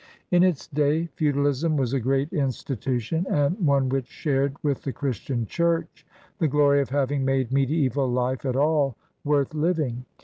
[0.31, 5.45] In its day feudalism was a great institution and one which shared with the Christian
[5.45, 6.07] Church
[6.39, 10.05] the glory of having made mediaeval life at all worth living.